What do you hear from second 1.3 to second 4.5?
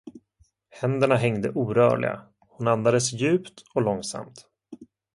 orörliga, hon andades djupt och långsamt.